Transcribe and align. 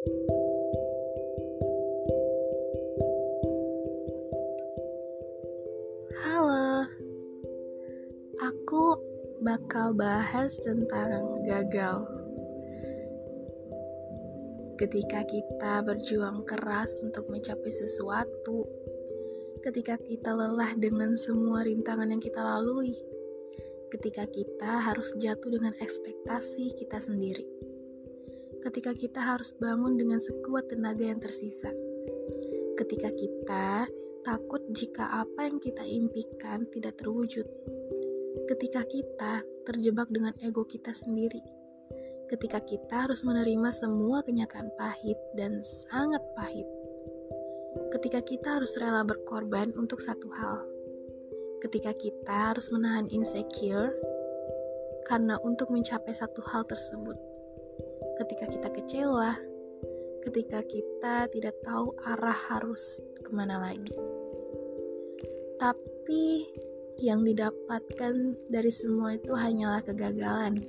Halo, 0.00 0.16
aku 8.40 8.96
bakal 9.44 9.92
bahas 9.92 10.56
tentang 10.64 11.36
gagal. 11.44 12.08
Ketika 14.80 15.20
kita 15.28 15.84
berjuang 15.84 16.48
keras 16.48 16.96
untuk 17.04 17.28
mencapai 17.28 17.68
sesuatu, 17.68 18.64
ketika 19.60 20.00
kita 20.00 20.32
lelah 20.32 20.80
dengan 20.80 21.12
semua 21.12 21.60
rintangan 21.60 22.08
yang 22.08 22.24
kita 22.24 22.40
lalui, 22.40 22.96
ketika 23.92 24.24
kita 24.24 24.80
harus 24.80 25.12
jatuh 25.20 25.60
dengan 25.60 25.76
ekspektasi 25.76 26.72
kita 26.72 26.96
sendiri, 26.96 27.44
ketika 28.60 28.92
kita 28.92 29.20
harus 29.20 29.56
bangun 29.56 29.96
dengan 29.96 30.20
sekuat 30.20 30.68
tenaga 30.68 31.04
yang 31.04 31.20
tersisa, 31.20 31.72
ketika 32.76 33.08
kita 33.12 33.88
takut 34.20 34.60
jika 34.72 35.24
apa 35.24 35.48
yang 35.48 35.56
kita 35.56 35.80
impikan 35.84 36.68
tidak 36.68 37.00
terwujud, 37.00 37.48
ketika 38.46 38.84
kita 38.84 39.42
terjebak 39.64 40.12
dengan 40.12 40.36
ego 40.44 40.68
kita 40.68 40.92
sendiri, 40.92 41.40
ketika 42.28 42.60
kita 42.60 43.08
harus 43.08 43.24
menerima 43.24 43.72
semua 43.72 44.20
kenyataan 44.20 44.68
pahit 44.76 45.16
dan 45.32 45.64
sangat 45.64 46.20
pahit, 46.36 46.68
ketika 47.96 48.20
kita 48.20 48.60
harus 48.60 48.76
rela 48.76 49.02
berkorban 49.02 49.72
untuk 49.74 50.04
satu 50.04 50.28
hal. 50.36 50.62
Ketika 51.60 51.92
kita 51.92 52.56
harus 52.56 52.72
menahan 52.72 53.04
insecure 53.12 53.92
karena 55.04 55.36
untuk 55.44 55.68
mencapai 55.68 56.14
satu 56.16 56.40
hal 56.40 56.64
tersebut. 56.64 57.18
Ketika 58.20 58.44
kita 58.52 58.68
kecewa, 58.68 59.32
ketika 60.28 60.60
kita 60.60 61.24
tidak 61.32 61.56
tahu 61.64 61.96
arah 62.04 62.36
harus 62.52 63.00
ke 63.16 63.32
mana 63.32 63.56
lagi. 63.56 63.96
Tapi 65.56 66.44
yang 67.00 67.24
didapatkan 67.24 68.36
dari 68.52 68.68
semua 68.68 69.16
itu 69.16 69.32
hanyalah 69.32 69.80
kegagalan. 69.80 70.60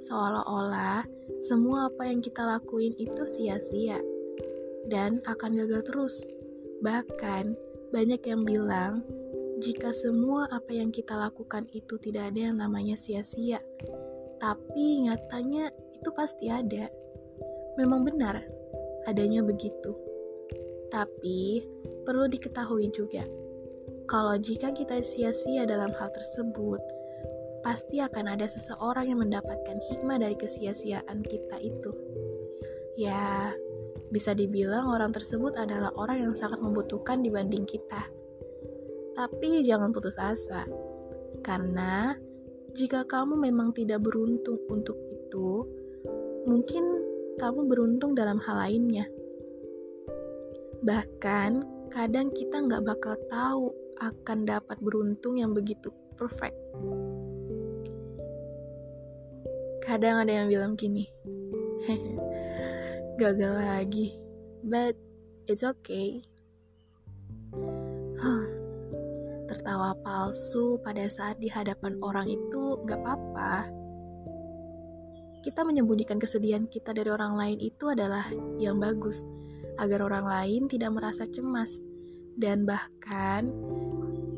Seolah-olah 0.00 1.04
semua 1.44 1.92
apa 1.92 2.08
yang 2.08 2.24
kita 2.24 2.40
lakuin 2.40 2.96
itu 2.96 3.28
sia-sia 3.28 4.00
dan 4.88 5.20
akan 5.28 5.60
gagal 5.60 5.84
terus. 5.84 6.24
Bahkan 6.80 7.52
banyak 7.92 8.24
yang 8.24 8.40
bilang 8.48 9.04
jika 9.60 9.92
semua 9.92 10.48
apa 10.48 10.72
yang 10.72 10.88
kita 10.88 11.12
lakukan 11.12 11.68
itu 11.76 12.00
tidak 12.00 12.32
ada 12.32 12.48
yang 12.48 12.56
namanya 12.56 12.96
sia-sia, 12.96 13.60
tapi 14.40 15.04
nyatanya 15.04 15.68
itu 16.04 16.12
pasti 16.12 16.52
ada. 16.52 16.92
Memang 17.80 18.04
benar, 18.04 18.44
adanya 19.08 19.40
begitu. 19.40 19.96
Tapi 20.92 21.64
perlu 22.04 22.28
diketahui 22.28 22.92
juga, 22.92 23.24
kalau 24.04 24.36
jika 24.36 24.68
kita 24.76 25.00
sia-sia 25.00 25.64
dalam 25.64 25.88
hal 25.96 26.12
tersebut, 26.12 26.76
pasti 27.64 28.04
akan 28.04 28.36
ada 28.36 28.44
seseorang 28.44 29.08
yang 29.08 29.24
mendapatkan 29.24 29.80
hikmah 29.88 30.20
dari 30.20 30.36
kesia-siaan 30.36 31.24
kita 31.24 31.56
itu. 31.64 31.90
Ya, 33.00 33.56
bisa 34.12 34.36
dibilang 34.36 34.92
orang 34.92 35.10
tersebut 35.10 35.56
adalah 35.56 35.88
orang 35.96 36.20
yang 36.20 36.34
sangat 36.36 36.60
membutuhkan 36.60 37.24
dibanding 37.24 37.64
kita. 37.64 38.12
Tapi 39.16 39.64
jangan 39.64 39.88
putus 39.88 40.20
asa, 40.20 40.68
karena 41.40 42.12
jika 42.76 43.08
kamu 43.08 43.40
memang 43.40 43.72
tidak 43.72 44.04
beruntung 44.04 44.60
untuk 44.68 45.00
itu, 45.08 45.64
mungkin 46.44 46.84
kamu 47.40 47.66
beruntung 47.66 48.14
dalam 48.14 48.38
hal 48.40 48.56
lainnya. 48.60 49.08
Bahkan, 50.84 51.50
kadang 51.90 52.30
kita 52.30 52.60
nggak 52.60 52.84
bakal 52.84 53.16
tahu 53.32 53.72
akan 53.98 54.44
dapat 54.44 54.76
beruntung 54.84 55.40
yang 55.40 55.56
begitu 55.56 55.88
perfect. 56.14 56.56
Kadang 59.84 60.24
ada 60.24 60.32
yang 60.44 60.48
bilang 60.48 60.76
gini, 60.76 61.08
gagal 63.20 63.60
lagi, 63.60 64.16
but 64.64 64.96
it's 65.44 65.64
okay. 65.64 66.24
tertawa 69.48 69.92
palsu 70.00 70.80
pada 70.80 71.04
saat 71.04 71.36
di 71.36 71.52
hadapan 71.52 72.00
orang 72.00 72.28
itu 72.28 72.80
gak 72.88 73.00
apa-apa. 73.04 73.83
Kita 75.44 75.60
menyembunyikan 75.60 76.16
kesedihan 76.16 76.64
kita 76.64 76.96
dari 76.96 77.12
orang 77.12 77.36
lain 77.36 77.60
itu 77.60 77.92
adalah 77.92 78.32
yang 78.56 78.80
bagus, 78.80 79.28
agar 79.76 80.00
orang 80.00 80.24
lain 80.24 80.72
tidak 80.72 80.96
merasa 80.96 81.28
cemas. 81.28 81.84
Dan 82.32 82.64
bahkan, 82.64 83.52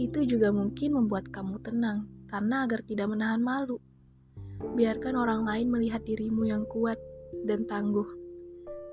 itu 0.00 0.24
juga 0.24 0.48
mungkin 0.48 0.96
membuat 0.96 1.28
kamu 1.28 1.60
tenang, 1.60 2.08
karena 2.24 2.64
agar 2.64 2.80
tidak 2.88 3.12
menahan 3.12 3.44
malu. 3.44 3.84
Biarkan 4.64 5.12
orang 5.12 5.44
lain 5.44 5.68
melihat 5.68 6.00
dirimu 6.08 6.48
yang 6.48 6.64
kuat 6.64 6.96
dan 7.44 7.68
tangguh. 7.68 8.08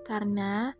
Karena 0.03 0.75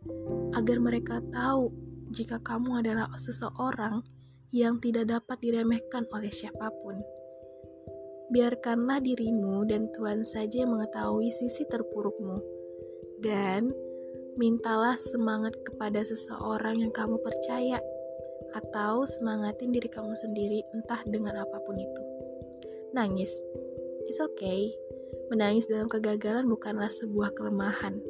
agar 0.52 0.78
mereka 0.84 1.24
tahu 1.32 1.72
jika 2.12 2.44
kamu 2.44 2.84
adalah 2.84 3.08
seseorang 3.16 4.04
yang 4.52 4.76
tidak 4.84 5.08
dapat 5.08 5.40
diremehkan 5.40 6.04
oleh 6.12 6.28
siapa 6.28 6.68
pun. 6.84 7.21
Biarkanlah 8.32 9.04
dirimu 9.04 9.68
dan 9.68 9.92
Tuhan 9.92 10.24
saja 10.24 10.64
yang 10.64 10.72
mengetahui 10.72 11.28
sisi 11.28 11.68
terpurukmu, 11.68 12.40
dan 13.20 13.76
mintalah 14.40 14.96
semangat 14.96 15.52
kepada 15.60 16.00
seseorang 16.00 16.80
yang 16.80 16.92
kamu 16.96 17.20
percaya, 17.20 17.76
atau 18.56 19.04
semangatin 19.04 19.76
diri 19.76 19.92
kamu 19.92 20.16
sendiri, 20.16 20.64
entah 20.72 21.04
dengan 21.04 21.44
apa 21.44 21.60
pun 21.60 21.76
itu. 21.76 22.02
Nangis, 22.96 23.32
it's 24.08 24.18
okay. 24.18 24.72
Menangis 25.28 25.68
dalam 25.68 25.92
kegagalan 25.92 26.48
bukanlah 26.48 26.88
sebuah 26.88 27.36
kelemahan, 27.36 28.00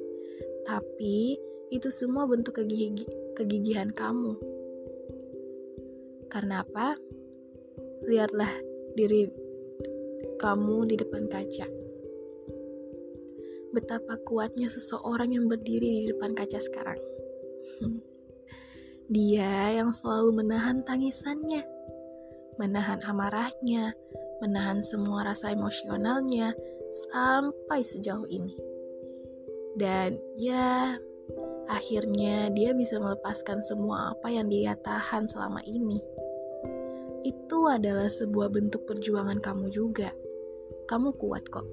tapi 0.62 1.34
itu 1.74 1.90
semua 1.90 2.30
bentuk 2.30 2.62
kegigihan 3.34 3.90
kamu 3.90 4.38
karena 6.32 6.64
apa? 6.64 6.96
Lihatlah 8.08 8.48
diri 8.96 9.28
kamu 10.42 10.90
di 10.90 10.98
depan 10.98 11.30
kaca. 11.30 11.70
Betapa 13.70 14.18
kuatnya 14.26 14.66
seseorang 14.66 15.38
yang 15.38 15.46
berdiri 15.46 16.02
di 16.02 16.04
depan 16.10 16.34
kaca 16.34 16.58
sekarang. 16.58 16.98
Dia 19.14 19.70
yang 19.70 19.94
selalu 19.94 20.42
menahan 20.42 20.82
tangisannya, 20.82 21.62
menahan 22.58 22.98
amarahnya, 23.06 23.94
menahan 24.42 24.82
semua 24.82 25.22
rasa 25.30 25.54
emosionalnya 25.54 26.58
sampai 26.90 27.86
sejauh 27.86 28.26
ini. 28.26 28.58
Dan 29.78 30.18
ya, 30.36 30.98
akhirnya 31.70 32.52
dia 32.52 32.76
bisa 32.76 33.00
melepaskan 33.00 33.64
semua 33.64 34.12
apa 34.12 34.28
yang 34.28 34.52
dia 34.52 34.76
tahan 34.76 35.24
selama 35.24 35.64
ini 35.64 36.00
itu 37.22 37.70
adalah 37.70 38.10
sebuah 38.10 38.50
bentuk 38.50 38.82
perjuangan 38.84 39.38
kamu 39.38 39.70
juga. 39.70 40.10
Kamu 40.86 41.14
kuat 41.16 41.46
kok. 41.48 41.66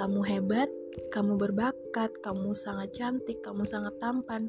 Kamu 0.00 0.24
hebat, 0.24 0.68
kamu 1.12 1.36
berbakat, 1.36 2.10
kamu 2.24 2.56
sangat 2.56 2.96
cantik, 2.96 3.44
kamu 3.44 3.68
sangat 3.68 3.94
tampan. 4.00 4.48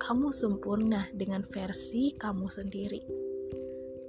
Kamu 0.00 0.32
sempurna 0.32 1.06
dengan 1.12 1.46
versi 1.46 2.10
kamu 2.16 2.46
sendiri. 2.50 3.02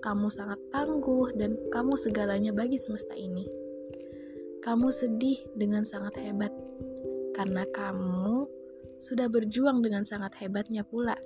Kamu 0.01 0.27
sangat 0.33 0.57
tangguh 0.73 1.35
dan 1.37 1.59
kamu 1.69 1.93
segalanya 1.93 2.49
bagi 2.49 2.81
semesta 2.81 3.13
ini. 3.13 3.45
Kamu 4.65 4.89
sedih 4.89 5.41
dengan 5.53 5.85
sangat 5.85 6.17
hebat 6.17 6.53
karena 7.37 7.65
kamu 7.69 8.49
sudah 9.01 9.29
berjuang 9.29 9.81
dengan 9.81 10.05
sangat 10.05 10.37
hebatnya 10.41 10.81
pula. 10.85 11.17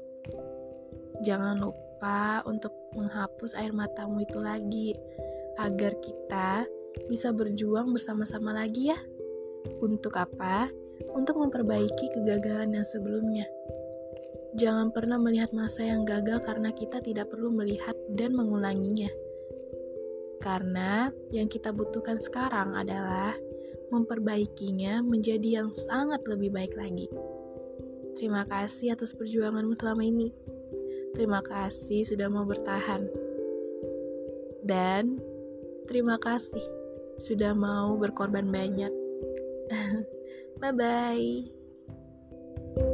Jangan 1.24 1.60
lupa 1.60 2.44
untuk 2.44 2.72
menghapus 2.96 3.56
air 3.56 3.72
matamu 3.72 4.24
itu 4.24 4.40
lagi, 4.40 4.96
agar 5.60 5.96
kita 6.04 6.68
bisa 7.08 7.32
berjuang 7.36 7.92
bersama-sama 7.92 8.56
lagi 8.56 8.92
ya. 8.92 9.00
Untuk 9.82 10.16
apa? 10.16 10.70
Untuk 11.12 11.38
memperbaiki 11.42 12.16
kegagalan 12.16 12.80
yang 12.80 12.88
sebelumnya. 12.88 13.48
Jangan 14.56 14.96
pernah 14.96 15.20
melihat 15.20 15.52
masa 15.52 15.84
yang 15.84 16.08
gagal 16.08 16.40
karena 16.48 16.72
kita 16.72 17.04
tidak 17.04 17.28
perlu 17.28 17.52
melihat 17.52 17.96
dan 18.16 18.32
mengulanginya. 18.32 19.12
Karena 20.40 21.12
yang 21.34 21.52
kita 21.52 21.76
butuhkan 21.76 22.24
sekarang 22.24 22.72
adalah 22.72 23.36
memperbaikinya 23.92 25.04
menjadi 25.04 25.60
yang 25.64 25.70
sangat 25.76 26.24
lebih 26.24 26.56
baik 26.56 26.74
lagi. 26.80 27.12
Terima 28.16 28.48
kasih 28.48 28.96
atas 28.96 29.12
perjuanganmu 29.12 29.76
selama 29.76 30.08
ini. 30.08 30.32
Terima 31.12 31.44
kasih 31.44 32.08
sudah 32.08 32.32
mau 32.32 32.48
bertahan. 32.48 33.12
Dan 34.64 35.20
terima 35.84 36.16
kasih 36.16 36.85
sudah 37.20 37.56
mau 37.56 37.96
berkorban 37.96 38.52
banyak. 38.52 38.92
Bye 40.62 40.76
bye. 40.76 42.85